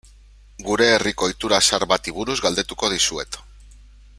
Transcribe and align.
Gure 0.69 0.87
herriko 0.93 1.27
ohitura 1.27 1.59
zahar 1.67 1.85
bati 1.91 2.15
buruz 2.17 2.39
galdetuko 2.47 2.91
dizuet. 2.95 3.39